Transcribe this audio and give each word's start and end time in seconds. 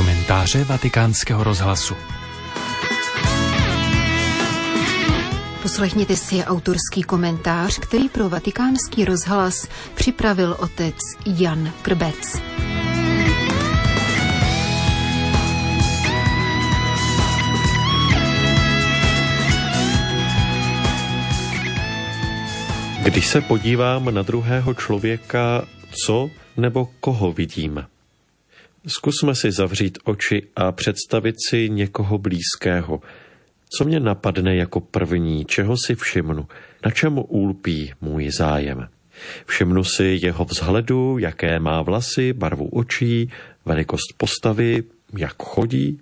komentáře 0.00 0.64
vatikánského 0.64 1.44
rozhlasu. 1.44 1.94
Poslechněte 5.62 6.16
si 6.16 6.44
autorský 6.44 7.02
komentář, 7.02 7.78
který 7.78 8.08
pro 8.08 8.28
vatikánský 8.28 9.04
rozhlas 9.04 9.68
připravil 9.94 10.56
otec 10.58 10.94
Jan 11.26 11.72
Krbec. 11.82 12.42
Když 23.02 23.26
se 23.26 23.40
podívám 23.40 24.14
na 24.14 24.22
druhého 24.22 24.74
člověka, 24.74 25.64
co 26.04 26.30
nebo 26.56 26.88
koho 27.00 27.32
vidím? 27.32 27.89
Zkusme 28.86 29.34
si 29.34 29.52
zavřít 29.52 29.98
oči 30.04 30.42
a 30.56 30.72
představit 30.72 31.34
si 31.48 31.70
někoho 31.70 32.18
blízkého. 32.18 33.00
Co 33.78 33.84
mě 33.84 34.00
napadne 34.00 34.56
jako 34.56 34.80
první, 34.80 35.44
čeho 35.44 35.76
si 35.76 35.94
všimnu, 35.94 36.46
na 36.84 36.90
čemu 36.90 37.24
úlpí 37.24 37.92
můj 38.00 38.30
zájem? 38.30 38.88
Všimnu 39.46 39.84
si 39.84 40.18
jeho 40.22 40.44
vzhledu, 40.44 41.18
jaké 41.18 41.58
má 41.58 41.82
vlasy, 41.82 42.32
barvu 42.32 42.68
očí, 42.68 43.30
velikost 43.64 44.12
postavy, 44.16 44.82
jak 45.18 45.42
chodí? 45.42 46.00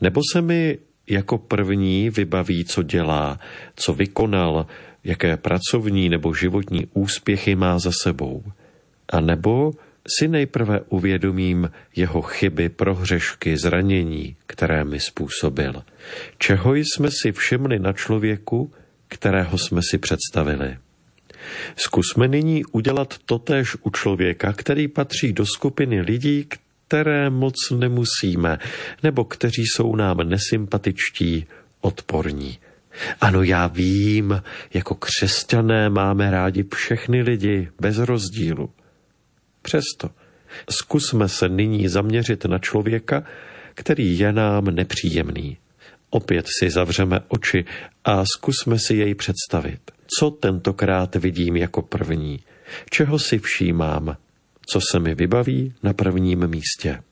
Nebo 0.00 0.20
se 0.32 0.42
mi 0.42 0.78
jako 1.06 1.38
první 1.38 2.10
vybaví, 2.10 2.64
co 2.64 2.82
dělá, 2.82 3.38
co 3.76 3.94
vykonal, 3.94 4.66
jaké 5.04 5.36
pracovní 5.36 6.08
nebo 6.08 6.34
životní 6.34 6.86
úspěchy 6.94 7.54
má 7.54 7.78
za 7.78 7.90
sebou. 8.02 8.42
A 9.08 9.20
nebo 9.20 9.72
si 10.06 10.28
nejprve 10.28 10.80
uvědomím 10.88 11.70
jeho 11.96 12.22
chyby, 12.22 12.68
prohřešky, 12.68 13.56
zranění, 13.56 14.36
které 14.46 14.84
mi 14.84 15.00
způsobil. 15.00 15.82
Čeho 16.38 16.74
jsme 16.74 17.08
si 17.22 17.32
všimli 17.32 17.78
na 17.78 17.92
člověku, 17.92 18.72
kterého 19.08 19.58
jsme 19.58 19.80
si 19.90 19.98
představili. 19.98 20.76
Zkusme 21.76 22.28
nyní 22.28 22.64
udělat 22.64 23.14
totéž 23.26 23.76
u 23.82 23.90
člověka, 23.90 24.52
který 24.52 24.88
patří 24.88 25.32
do 25.32 25.46
skupiny 25.46 26.00
lidí, 26.00 26.46
které 26.88 27.30
moc 27.30 27.54
nemusíme, 27.70 28.58
nebo 29.02 29.24
kteří 29.24 29.62
jsou 29.62 29.96
nám 29.96 30.16
nesympatičtí, 30.16 31.46
odporní. 31.80 32.58
Ano, 33.20 33.42
já 33.42 33.66
vím, 33.66 34.42
jako 34.74 34.94
křesťané 34.94 35.90
máme 35.90 36.30
rádi 36.30 36.64
všechny 36.74 37.22
lidi, 37.22 37.68
bez 37.80 37.98
rozdílu. 37.98 38.70
Přesto 39.62 40.10
zkusme 40.70 41.28
se 41.28 41.48
nyní 41.48 41.88
zaměřit 41.88 42.44
na 42.44 42.58
člověka, 42.58 43.24
který 43.74 44.18
je 44.18 44.32
nám 44.32 44.64
nepříjemný. 44.64 45.56
Opět 46.10 46.46
si 46.58 46.70
zavřeme 46.70 47.20
oči 47.28 47.64
a 48.04 48.24
zkusme 48.24 48.78
si 48.78 48.94
jej 48.94 49.14
představit. 49.14 49.80
Co 50.18 50.30
tentokrát 50.30 51.14
vidím 51.14 51.56
jako 51.56 51.82
první? 51.82 52.40
Čeho 52.90 53.18
si 53.18 53.38
všímám? 53.38 54.16
Co 54.66 54.80
se 54.90 54.98
mi 54.98 55.14
vybaví 55.14 55.74
na 55.82 55.92
prvním 55.92 56.46
místě? 56.46 57.02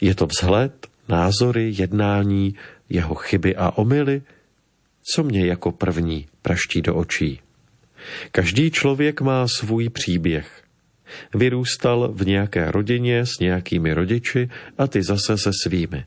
Je 0.00 0.14
to 0.14 0.26
vzhled, 0.26 0.86
názory, 1.08 1.72
jednání, 1.78 2.54
jeho 2.88 3.14
chyby 3.14 3.56
a 3.56 3.70
omily– 3.70 4.22
co 5.14 5.22
mě 5.22 5.46
jako 5.46 5.72
první 5.72 6.26
praští 6.42 6.82
do 6.82 6.96
očí. 6.96 7.40
Každý 8.32 8.70
člověk 8.70 9.20
má 9.20 9.48
svůj 9.48 9.88
příběh. 9.88 10.62
Vyrůstal 11.34 12.12
v 12.14 12.26
nějaké 12.26 12.70
rodině 12.70 13.26
s 13.26 13.38
nějakými 13.40 13.94
rodiči 13.94 14.48
a 14.78 14.86
ty 14.86 15.02
zase 15.02 15.38
se 15.38 15.50
svými. 15.62 16.04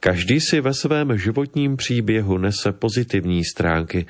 Každý 0.00 0.40
si 0.40 0.60
ve 0.60 0.74
svém 0.74 1.18
životním 1.18 1.76
příběhu 1.76 2.38
nese 2.38 2.72
pozitivní 2.72 3.44
stránky 3.44 4.06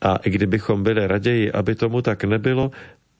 a 0.00 0.16
i 0.16 0.30
kdybychom 0.30 0.82
byli 0.82 1.06
raději, 1.06 1.52
aby 1.52 1.74
tomu 1.74 2.02
tak 2.02 2.24
nebylo, 2.24 2.70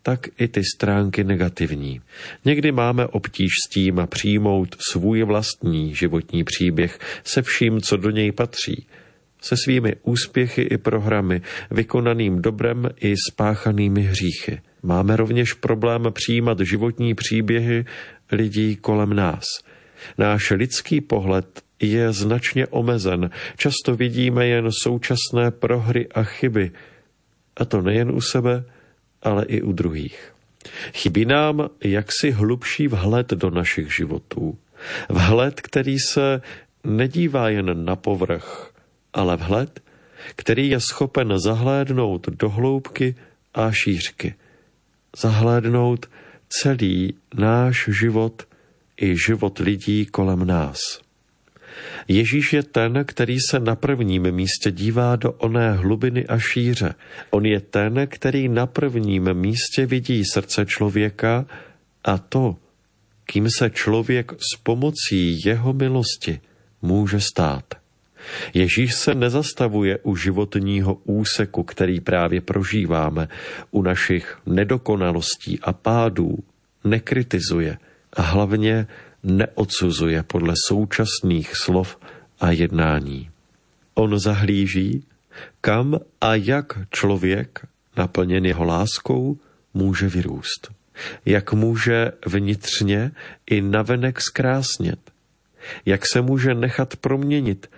tak 0.03 0.21
i 0.39 0.49
ty 0.49 0.63
stránky 0.77 1.25
negativní. 1.25 2.01
Někdy 2.45 2.73
máme 2.73 3.07
obtíž 3.07 3.51
s 3.67 3.69
tím 3.69 3.99
a 3.99 4.07
přijmout 4.07 4.77
svůj 4.91 5.23
vlastní 5.23 5.95
životní 5.95 6.45
příběh 6.45 6.99
se 7.25 7.43
vším, 7.43 7.81
co 7.81 7.97
do 7.97 8.11
něj 8.11 8.33
patří– 8.33 8.87
se 9.41 9.57
svými 9.57 9.97
úspěchy 10.03 10.63
i 10.63 10.79
programy, 10.79 11.43
vykonaným 11.71 12.43
dobrem 12.43 12.89
i 13.01 13.15
spáchanými 13.31 14.03
hříchy. 14.03 14.61
Máme 14.83 15.17
rovněž 15.17 15.53
problém 15.53 16.07
přijímat 16.11 16.61
životní 16.61 17.15
příběhy 17.15 17.85
lidí 18.33 18.77
kolem 18.77 19.15
nás. 19.15 19.45
Náš 20.19 20.51
lidský 20.51 21.01
pohled 21.01 21.63
je 21.81 22.13
značně 22.13 22.67
omezen, 22.67 23.31
často 23.57 23.97
vidíme 23.97 24.47
jen 24.47 24.69
současné 24.83 25.51
prohry 25.51 26.09
a 26.09 26.23
chyby, 26.23 26.71
a 27.57 27.65
to 27.65 27.83
nejen 27.83 28.11
u 28.11 28.21
sebe, 28.21 28.65
ale 29.23 29.45
i 29.45 29.63
u 29.63 29.73
druhých. 29.73 30.33
Chybí 30.93 31.25
nám 31.25 31.69
jaksi 31.85 32.31
hlubší 32.31 32.89
vhled 32.89 33.31
do 33.31 33.51
našich 33.51 33.97
životů. 33.97 34.59
Vhled, 35.09 35.61
který 35.61 35.99
se 35.99 36.41
nedívá 36.85 37.49
jen 37.49 37.85
na 37.85 37.97
povrch, 37.97 38.75
ale 39.13 39.37
vhled, 39.37 39.83
který 40.37 40.69
je 40.69 40.81
schopen 40.81 41.39
zahlédnout 41.39 42.29
do 42.29 42.49
hloubky 42.49 43.15
a 43.55 43.73
šířky. 43.73 44.35
Zahlédnout 45.17 46.07
celý 46.49 47.15
náš 47.35 47.89
život 48.01 48.43
i 49.01 49.17
život 49.27 49.59
lidí 49.59 50.07
kolem 50.07 50.47
nás. 50.47 50.79
Ježíš 52.09 52.53
je 52.53 52.63
ten, 52.63 53.05
který 53.07 53.37
se 53.51 53.61
na 53.61 53.77
prvním 53.77 54.31
místě 54.31 54.71
dívá 54.71 55.17
do 55.17 55.33
oné 55.33 55.73
hlubiny 55.73 56.27
a 56.27 56.39
šíře. 56.39 56.95
On 57.31 57.47
je 57.47 57.61
ten, 57.61 58.07
který 58.07 58.49
na 58.49 58.67
prvním 58.67 59.35
místě 59.35 59.87
vidí 59.87 60.25
srdce 60.25 60.67
člověka 60.67 61.47
a 62.05 62.19
to, 62.19 62.57
kým 63.25 63.49
se 63.59 63.71
člověk 63.71 64.33
s 64.33 64.59
pomocí 64.63 65.45
jeho 65.45 65.73
milosti 65.73 66.41
může 66.83 67.21
stát. 67.21 67.80
Ježíš 68.55 68.95
se 68.95 69.15
nezastavuje 69.15 69.99
u 70.03 70.17
životního 70.17 70.95
úseku, 70.95 71.63
který 71.63 72.01
právě 72.01 72.41
prožíváme, 72.41 73.29
u 73.71 73.83
našich 73.83 74.39
nedokonalostí 74.47 75.61
a 75.63 75.73
pádů, 75.73 76.39
nekritizuje 76.85 77.79
a 78.13 78.23
hlavně 78.23 78.87
neodsuzuje 79.23 80.23
podle 80.23 80.55
současných 80.69 81.57
slov 81.57 81.99
a 82.41 82.51
jednání. 82.51 83.31
On 83.95 84.19
zahlíží, 84.19 85.05
kam 85.61 86.01
a 86.21 86.35
jak 86.35 86.79
člověk, 86.91 87.67
naplněn 87.97 88.47
jeho 88.47 88.65
láskou, 88.65 89.39
může 89.75 90.09
vyrůst. 90.09 90.71
Jak 91.25 91.53
může 91.53 92.13
vnitřně 92.27 93.13
i 93.51 93.61
navenek 93.61 94.21
zkrásnět. 94.21 94.99
Jak 95.87 96.07
se 96.13 96.21
může 96.21 96.55
nechat 96.55 96.97
proměnit 96.97 97.71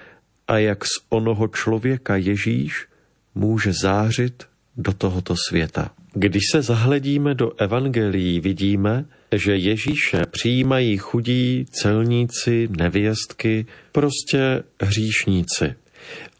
a 0.48 0.58
jak 0.58 0.84
z 0.84 1.00
onoho 1.08 1.48
člověka 1.48 2.16
Ježíš 2.16 2.86
může 3.34 3.72
zářit 3.72 4.44
do 4.76 4.92
tohoto 4.92 5.34
světa. 5.48 5.90
Když 6.14 6.42
se 6.52 6.62
zahledíme 6.62 7.34
do 7.34 7.52
evangelií, 7.58 8.40
vidíme, 8.40 9.04
že 9.34 9.56
Ježíše 9.56 10.22
přijímají 10.30 10.96
chudí, 10.96 11.66
celníci, 11.70 12.68
nevěstky, 12.78 13.66
prostě 13.92 14.62
hříšníci. 14.80 15.74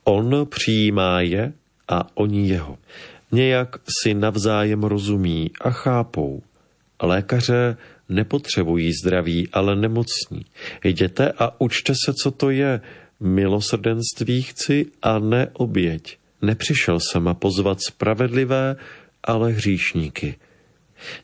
On 0.05 0.47
přijímá 0.51 1.21
je 1.21 1.53
a 1.89 2.17
oni 2.17 2.49
jeho. 2.49 2.79
Nějak 3.33 3.77
si 4.03 4.15
navzájem 4.15 4.83
rozumí 4.85 5.51
a 5.61 5.71
chápou. 5.71 6.43
Lékaře 7.03 7.77
nepotřebují 8.09 8.93
zdraví, 8.93 9.49
ale 9.53 9.77
nemocní. 9.77 10.45
Jděte 10.85 11.33
a 11.39 11.61
učte 11.61 11.93
se, 12.05 12.15
co 12.23 12.31
to 12.31 12.51
je, 12.51 12.81
Milosrdenství 13.23 14.43
chci 14.43 14.87
a 15.03 15.19
ne 15.19 15.49
oběť. 15.53 16.19
Nepřišel 16.43 16.99
jsem 17.01 17.29
a 17.29 17.35
pozvat 17.35 17.83
spravedlivé, 17.83 18.77
ale 19.25 19.53
hříšníky. 19.53 20.35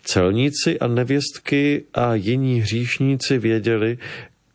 Celníci 0.05 0.79
a 0.79 0.87
nevěstky 0.87 1.85
a 1.95 2.15
jiní 2.15 2.61
hříšníci 2.61 3.39
věděli, 3.39 3.99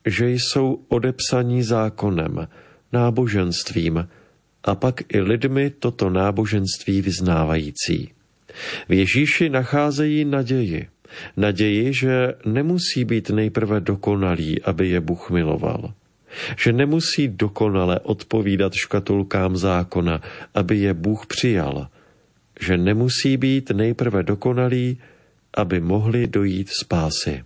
že 0.06 0.30
jsou 0.30 0.80
odepsaní 0.88 1.64
zákonem, 1.64 2.48
náboženstvím 2.94 4.08
a 4.64 4.76
pak 4.76 5.02
i 5.14 5.22
lidmi 5.22 5.70
toto 5.70 6.10
náboženství 6.10 7.02
vyznávající. 7.02 8.12
V 8.90 8.94
Ježíši 8.94 9.50
nacházejí 9.50 10.26
naději. 10.26 10.88
Naději, 11.38 11.94
že 11.94 12.34
nemusí 12.46 13.06
být 13.06 13.30
nejprve 13.30 13.80
dokonalý, 13.80 14.62
aby 14.62 14.90
je 14.90 15.02
Bůh 15.02 15.30
miloval 15.30 15.94
že 16.58 16.74
nemusí 16.74 17.28
dokonale 17.28 18.00
odpovídat 18.00 18.74
škatulkám 18.74 19.58
zákona, 19.58 20.22
aby 20.54 20.78
je 20.78 20.94
Bůh 20.94 21.26
přijal, 21.26 21.88
že 22.60 22.78
nemusí 22.78 23.38
být 23.38 23.72
nejprve 23.72 24.24
dokonalý, 24.24 24.98
aby 25.54 25.80
mohli 25.80 26.28
dojít 26.28 26.70
spásy. 26.70 27.44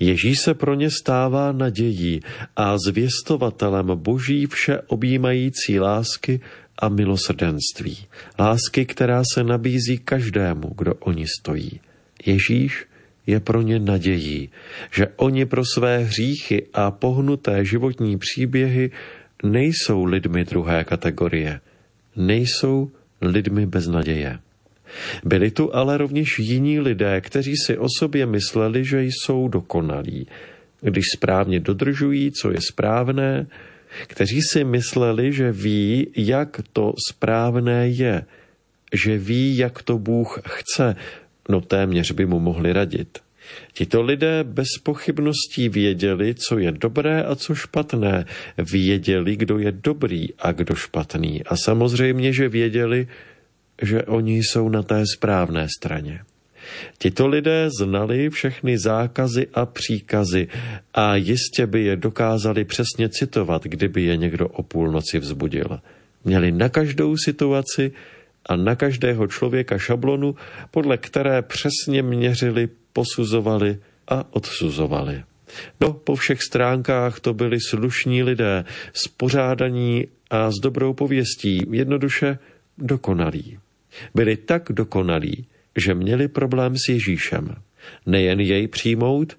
Ježíš 0.00 0.38
se 0.40 0.54
pro 0.54 0.74
ně 0.74 0.90
stává 0.90 1.52
nadějí 1.52 2.20
a 2.56 2.78
zvěstovatelem 2.78 3.86
boží 3.94 4.46
vše 4.46 4.80
objímající 4.86 5.80
lásky 5.80 6.40
a 6.78 6.88
milosrdenství. 6.88 7.98
Lásky, 8.38 8.86
která 8.86 9.22
se 9.34 9.44
nabízí 9.44 9.98
každému, 9.98 10.74
kdo 10.78 10.94
o 10.94 11.12
ní 11.12 11.26
stojí. 11.40 11.80
Ježíš 12.26 12.86
je 13.30 13.40
pro 13.40 13.62
ně 13.62 13.78
nadějí, 13.78 14.50
že 14.90 15.06
oni 15.16 15.46
pro 15.46 15.62
své 15.74 15.98
hříchy 15.98 16.66
a 16.74 16.90
pohnuté 16.90 17.64
životní 17.64 18.18
příběhy 18.18 18.90
nejsou 19.42 20.04
lidmi 20.04 20.44
druhé 20.44 20.84
kategorie, 20.84 21.60
nejsou 22.16 22.90
lidmi 23.20 23.66
bez 23.66 23.86
naděje. 23.86 24.38
Byli 25.24 25.50
tu 25.50 25.74
ale 25.74 25.98
rovněž 25.98 26.38
jiní 26.38 26.80
lidé, 26.80 27.20
kteří 27.20 27.54
si 27.56 27.78
o 27.78 27.86
sobě 27.98 28.26
mysleli, 28.26 28.84
že 28.84 29.02
jsou 29.02 29.48
dokonalí, 29.48 30.26
když 30.80 31.04
správně 31.16 31.60
dodržují, 31.60 32.32
co 32.32 32.50
je 32.50 32.58
správné, 32.72 33.46
kteří 34.06 34.42
si 34.42 34.64
mysleli, 34.64 35.32
že 35.32 35.52
ví, 35.52 36.06
jak 36.16 36.60
to 36.72 36.92
správné 37.10 37.88
je, 37.88 38.24
že 38.92 39.18
ví, 39.18 39.56
jak 39.56 39.82
to 39.82 39.98
Bůh 39.98 40.40
chce, 40.46 40.96
no 41.48 41.60
téměř 41.60 42.12
by 42.12 42.26
mu 42.26 42.40
mohli 42.40 42.72
radit. 42.72 43.18
Tito 43.72 44.02
lidé 44.02 44.44
bez 44.44 44.68
pochybností 44.82 45.68
věděli, 45.68 46.34
co 46.34 46.58
je 46.58 46.72
dobré 46.72 47.22
a 47.22 47.34
co 47.34 47.54
špatné, 47.54 48.24
věděli, 48.72 49.36
kdo 49.36 49.58
je 49.58 49.72
dobrý 49.72 50.34
a 50.38 50.52
kdo 50.52 50.74
špatný 50.74 51.44
a 51.44 51.56
samozřejmě, 51.56 52.32
že 52.32 52.48
věděli, 52.48 53.08
že 53.82 54.02
oni 54.02 54.36
jsou 54.38 54.68
na 54.68 54.82
té 54.82 55.04
správné 55.14 55.66
straně. 55.78 56.20
Tito 56.98 57.26
lidé 57.26 57.68
znali 57.80 58.30
všechny 58.30 58.78
zákazy 58.78 59.46
a 59.54 59.66
příkazy 59.66 60.48
a 60.94 61.16
jistě 61.16 61.66
by 61.66 61.84
je 61.84 61.96
dokázali 61.96 62.64
přesně 62.64 63.08
citovat, 63.08 63.64
kdyby 63.64 64.02
je 64.02 64.16
někdo 64.16 64.48
o 64.48 64.62
půlnoci 64.62 65.18
vzbudil. 65.18 65.80
Měli 66.24 66.52
na 66.52 66.68
každou 66.68 67.16
situaci 67.16 67.92
a 68.46 68.56
na 68.56 68.74
každého 68.74 69.26
člověka 69.26 69.78
šablonu, 69.78 70.34
podle 70.70 70.96
které 70.96 71.42
přesně 71.42 72.02
měřili, 72.02 72.68
posuzovali 72.92 73.78
a 74.08 74.24
odsuzovali. 74.30 75.22
No, 75.80 75.92
po 75.92 76.14
všech 76.14 76.42
stránkách 76.42 77.20
to 77.20 77.34
byli 77.34 77.60
slušní 77.60 78.22
lidé, 78.22 78.64
spořádaní 78.92 80.06
a 80.30 80.50
s 80.50 80.54
dobrou 80.62 80.92
pověstí, 80.92 81.62
jednoduše 81.70 82.38
dokonalí. 82.78 83.58
Byli 84.14 84.36
tak 84.36 84.72
dokonalí, 84.72 85.46
že 85.76 85.94
měli 85.94 86.28
problém 86.28 86.76
s 86.76 86.88
Ježíšem. 86.88 87.54
Nejen 88.06 88.40
jej 88.40 88.68
přijmout, 88.68 89.38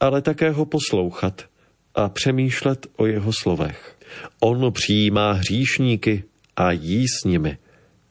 ale 0.00 0.22
také 0.22 0.50
ho 0.50 0.64
poslouchat 0.64 1.44
a 1.94 2.08
přemýšlet 2.08 2.86
o 2.96 3.06
jeho 3.06 3.32
slovech. 3.32 3.96
On 4.40 4.72
přijímá 4.72 5.32
hříšníky 5.32 6.24
a 6.56 6.72
jí 6.72 7.08
s 7.08 7.24
nimi. 7.24 7.58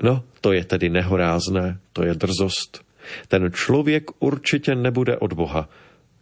No, 0.03 0.23
to 0.41 0.53
je 0.53 0.65
tedy 0.65 0.89
nehorázné, 0.89 1.77
to 1.93 2.03
je 2.03 2.13
drzost. 2.13 2.85
Ten 3.27 3.51
člověk 3.51 4.03
určitě 4.19 4.75
nebude 4.75 5.17
od 5.17 5.33
Boha, 5.33 5.69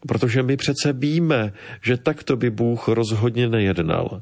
protože 0.08 0.44
my 0.44 0.58
přece 0.58 0.94
víme, 0.94 1.54
že 1.82 1.98
takto 1.98 2.36
by 2.36 2.50
Bůh 2.50 2.88
rozhodně 2.88 3.50
nejednal. 3.50 4.22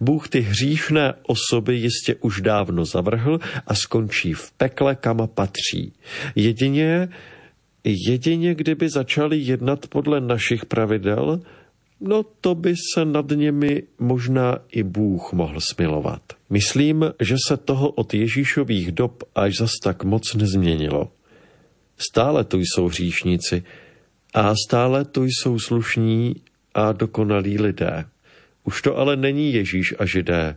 Bůh 0.00 0.28
ty 0.28 0.40
hříšné 0.40 1.14
osoby 1.22 1.74
jistě 1.74 2.14
už 2.20 2.40
dávno 2.40 2.84
zavrhl 2.84 3.38
a 3.66 3.74
skončí 3.74 4.32
v 4.32 4.52
pekle, 4.52 4.94
kam 4.94 5.28
patří. 5.34 5.92
Jedině, 6.34 7.08
jedině 7.84 8.54
kdyby 8.54 8.88
začali 8.88 9.38
jednat 9.38 9.86
podle 9.86 10.20
našich 10.20 10.66
pravidel, 10.66 11.40
no 12.00 12.22
to 12.40 12.54
by 12.54 12.74
se 12.94 13.04
nad 13.04 13.26
nimi 13.30 13.82
možná 13.98 14.58
i 14.70 14.82
Bůh 14.82 15.32
mohl 15.32 15.60
smilovat. 15.60 16.22
Myslím, 16.50 17.04
že 17.20 17.36
se 17.48 17.56
toho 17.56 17.90
od 17.90 18.14
Ježíšových 18.14 18.92
dob 18.92 19.22
až 19.34 19.56
zas 19.56 19.70
tak 19.82 20.04
moc 20.04 20.34
nezměnilo. 20.34 21.12
Stále 21.98 22.44
tu 22.44 22.58
jsou 22.58 22.86
hříšníci 22.86 23.62
a 24.34 24.54
stále 24.68 25.04
tu 25.04 25.24
jsou 25.24 25.58
slušní 25.58 26.36
a 26.74 26.92
dokonalí 26.92 27.58
lidé. 27.58 28.04
Už 28.64 28.82
to 28.82 28.96
ale 28.96 29.16
není 29.16 29.52
Ježíš 29.52 29.94
a 29.98 30.06
židé, 30.06 30.56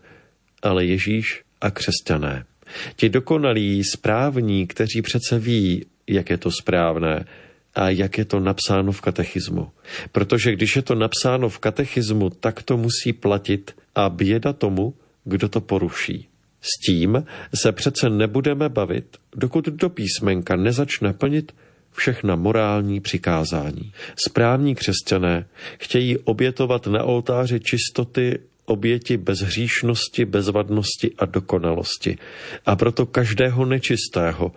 ale 0.62 0.86
Ježíš 0.86 1.44
a 1.62 1.72
křesťané. 1.72 2.46
Ti 2.96 3.10
dokonalí, 3.10 3.84
správní, 3.84 4.68
kteří 4.68 5.02
přece 5.02 5.40
ví, 5.40 5.86
jak 6.08 6.30
je 6.30 6.38
to 6.38 6.50
správné 6.62 7.26
a 7.76 7.90
jak 7.90 8.18
je 8.18 8.26
to 8.26 8.40
napsáno 8.40 8.92
v 8.92 9.02
katechismu. 9.02 9.72
Protože 10.12 10.52
když 10.52 10.76
je 10.76 10.82
to 10.82 10.96
napsáno 10.96 11.50
v 11.50 11.60
katechismu, 11.60 12.30
tak 12.30 12.64
to 12.64 12.78
musí 12.78 13.14
platit 13.14 13.76
a 13.96 14.10
běda 14.10 14.54
tomu, 14.54 14.94
kdo 15.24 15.50
to 15.50 15.62
poruší. 15.62 16.28
S 16.62 16.80
tím 16.86 17.26
se 17.56 17.72
přece 17.72 18.10
nebudeme 18.10 18.70
bavit, 18.70 19.18
dokud 19.36 19.66
do 19.66 19.90
písmenka 19.90 20.56
nezačne 20.56 21.14
plnit 21.14 21.56
všechna 21.92 22.36
morální 22.36 23.00
přikázání. 23.00 23.92
Správní 24.28 24.76
křesťané 24.76 25.46
chtějí 25.80 26.18
obětovat 26.18 26.88
na 26.88 27.04
oltáři 27.04 27.60
čistoty 27.60 28.40
oběti 28.66 29.18
bezhříšnosti, 29.18 30.26
bezvadnosti 30.26 31.12
a 31.18 31.26
dokonalosti. 31.26 32.18
A 32.66 32.76
proto 32.76 33.06
každého 33.06 33.66
nečistého, 33.66 34.52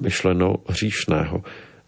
myšleno 0.00 0.56
hříšného, 0.68 1.42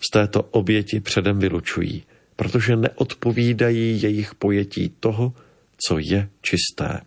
z 0.04 0.10
této 0.10 0.43
oběti 0.43 1.00
předem 1.00 1.38
vylučují, 1.38 2.02
protože 2.37 2.76
neodpovídají 2.76 4.02
jejich 4.02 4.34
pojetí 4.34 4.93
toho, 5.00 5.32
co 5.87 5.99
je 5.99 6.28
čisté. 6.43 7.00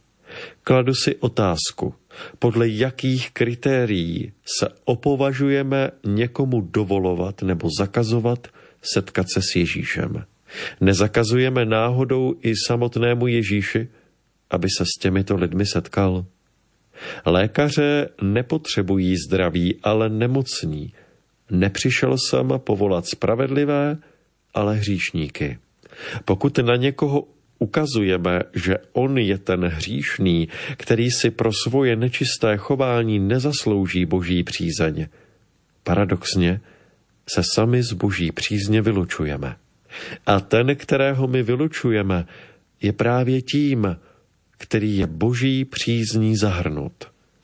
Kladu 0.64 0.94
si 0.96 1.16
otázku, 1.16 1.94
podle 2.40 2.70
jakých 2.70 3.32
kritérií 3.32 4.32
se 4.60 4.68
opovažujeme 4.86 5.92
někomu 6.06 6.62
dovolovat 6.62 7.42
nebo 7.42 7.70
zakazovat 7.80 8.48
setkat 8.94 9.26
se 9.34 9.42
s 9.42 9.56
Ježíšem. 9.56 10.26
Nezakazujeme 10.82 11.66
náhodou 11.66 12.36
i 12.42 12.54
samotnému 12.68 13.28
Ježíši, 13.28 13.88
aby 14.50 14.68
se 14.78 14.86
s 14.86 15.00
těmito 15.02 15.36
lidmi 15.36 15.66
setkal. 15.66 16.26
Lékaře 17.26 18.10
nepotřebují 18.22 19.16
zdraví, 19.28 19.80
ale 19.84 20.10
nemocní. 20.10 20.94
Nepřišel 21.50 22.16
jsem 22.18 22.50
povolat 22.58 23.08
spravedlivé, 23.08 23.98
ale 24.54 24.76
hříšníky. 24.76 25.58
Pokud 26.26 26.58
na 26.58 26.76
někoho 26.76 27.28
ukazujeme, 27.60 28.42
že 28.54 28.78
on 28.94 29.18
je 29.18 29.38
ten 29.38 29.66
hříšný, 29.66 30.48
který 30.78 31.12
si 31.12 31.32
pro 31.32 31.52
svoje 31.64 31.96
nečisté 31.96 32.58
chování 32.58 33.20
nezaslouží 33.20 34.06
boží 34.06 34.44
přízeň. 34.44 35.08
Paradoxně 35.84 36.62
se 37.30 37.42
sami 37.54 37.84
z 37.84 37.94
boží 37.94 38.32
přízně 38.32 38.82
vylučujeme. 38.82 39.56
A 40.26 40.40
ten, 40.40 40.76
kterého 40.76 41.28
my 41.28 41.44
vylučujeme, 41.44 42.26
je 42.82 42.94
právě 42.94 43.42
tím, 43.42 43.98
který 44.58 44.98
je 44.98 45.08
boží 45.08 45.66
přízní 45.66 46.38
zahrnut. 46.38 46.94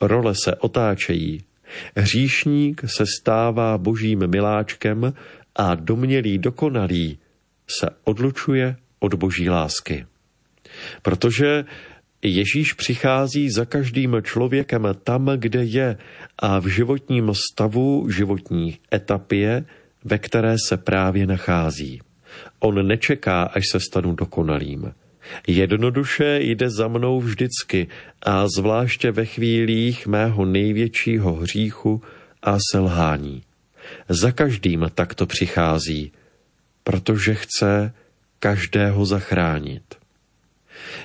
Role 0.01 0.33
se 0.43 0.55
otáčejí. 0.55 1.43
Hříšník 1.97 2.81
se 2.85 3.05
stává 3.19 3.77
božím 3.77 4.27
miláčkem 4.27 5.13
a 5.55 5.75
domělý 5.75 6.37
dokonalý 6.37 7.19
se 7.79 7.89
odlučuje 8.03 8.75
od 8.99 9.13
boží 9.13 9.49
lásky. 9.49 10.05
Protože 11.01 11.65
Ježíš 12.23 12.73
přichází 12.73 13.49
za 13.51 13.65
každým 13.65 14.17
člověkem 14.21 14.87
tam, 15.03 15.29
kde 15.35 15.63
je 15.63 15.97
a 16.39 16.59
v 16.59 16.67
životním 16.67 17.31
stavu, 17.51 18.09
životní 18.09 18.77
etapě, 18.93 19.65
ve 20.03 20.17
které 20.17 20.55
se 20.67 20.77
právě 20.77 21.27
nachází. 21.27 22.01
On 22.59 22.87
nečeká, 22.87 23.43
až 23.43 23.63
se 23.71 23.79
stanu 23.79 24.15
dokonalým. 24.15 24.93
Jednoduše 25.47 26.39
jde 26.41 26.69
za 26.69 26.87
mnou 26.87 27.21
vždycky 27.21 27.87
a 28.21 28.47
zvláště 28.57 29.11
ve 29.11 29.25
chvílích 29.25 30.07
mého 30.07 30.45
největšího 30.45 31.33
hříchu 31.33 32.01
a 32.43 32.57
selhání. 32.71 33.43
Za 34.09 34.31
každým 34.31 34.91
takto 34.95 35.25
přichází, 35.25 36.11
protože 36.83 37.33
chce 37.35 37.93
každého 38.39 39.05
zachránit. 39.05 39.83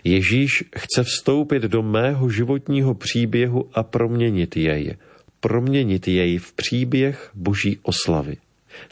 Ježíš 0.05 0.65
chce 0.77 1.05
vstoupit 1.05 1.63
do 1.63 1.83
mého 1.83 2.31
životního 2.31 2.95
příběhu 2.95 3.71
a 3.75 3.83
proměnit 3.83 4.57
jej. 4.57 4.97
Proměnit 5.41 6.09
jej 6.09 6.39
v 6.39 6.53
příběh 6.53 7.31
boží 7.35 7.79
oslavy. 7.83 8.37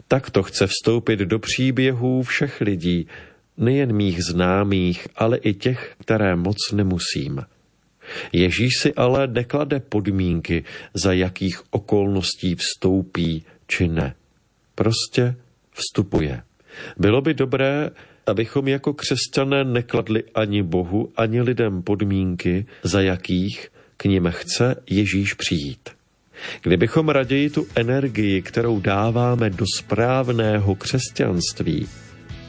Takto 0.07 0.43
chce 0.43 0.67
vstoupit 0.67 1.19
do 1.19 1.39
příběhů 1.39 2.23
všech 2.23 2.61
lidí, 2.61 3.07
nejen 3.57 3.93
mých 3.93 4.23
známých, 4.23 5.07
ale 5.15 5.37
i 5.37 5.53
těch, 5.53 5.95
které 5.99 6.35
moc 6.35 6.57
nemusím. 6.73 7.41
Ježíš 8.33 8.71
si 8.81 8.93
ale 8.93 9.27
neklade 9.27 9.79
podmínky, 9.79 10.63
za 10.93 11.13
jakých 11.13 11.61
okolností 11.69 12.55
vstoupí 12.55 13.43
či 13.67 13.87
ne. 13.87 14.15
Prostě 14.75 15.35
vstupuje. 15.71 16.41
Bylo 16.97 17.21
by 17.21 17.33
dobré, 17.33 17.89
abychom 18.27 18.67
jako 18.67 18.93
křesťané 18.93 19.63
nekladli 19.63 20.23
ani 20.35 20.63
Bohu, 20.63 21.11
ani 21.17 21.41
lidem 21.41 21.83
podmínky, 21.83 22.65
za 22.83 23.01
jakých 23.01 23.71
k 23.97 24.05
nim 24.05 24.27
chce 24.31 24.75
Ježíš 24.89 25.33
přijít. 25.33 25.89
Kdybychom 26.61 27.09
raději 27.09 27.49
tu 27.49 27.67
energii, 27.75 28.41
kterou 28.41 28.79
dáváme 28.79 29.49
do 29.49 29.65
správného 29.77 30.75
křesťanství, 30.75 31.87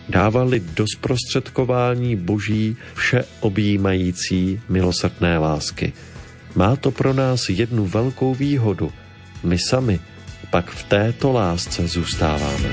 dávali 0.09 0.61
do 0.61 0.85
zprostředkování 0.97 2.17
boží 2.17 2.77
všeobjímající 2.95 4.61
milosrdné 4.69 5.39
lásky. 5.39 5.93
Má 6.55 6.77
to 6.77 6.91
pro 6.91 7.13
nás 7.13 7.49
jednu 7.49 7.87
velkou 7.87 8.35
výhodu. 8.35 8.93
My 9.43 9.59
sami 9.59 10.01
pak 10.51 10.71
v 10.71 10.83
této 10.83 11.33
lásce 11.33 11.89
zůstáváme. 11.89 12.69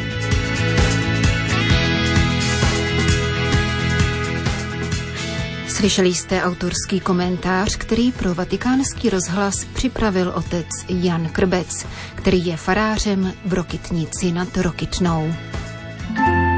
Slyšeli 5.67 6.13
jste 6.13 6.43
autorský 6.43 6.99
komentář, 6.99 7.75
který 7.75 8.11
pro 8.11 8.35
vatikánský 8.35 9.09
rozhlas 9.09 9.65
připravil 9.73 10.29
otec 10.35 10.67
Jan 10.89 11.29
Krbec, 11.29 11.85
který 12.15 12.45
je 12.45 12.57
farářem 12.57 13.33
v 13.45 13.53
Rokitnici 13.53 14.31
nad 14.31 14.57
Rokytnou. 14.57 15.33
thank 16.15 16.47
you 16.47 16.52